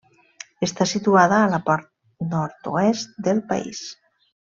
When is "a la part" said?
1.41-1.87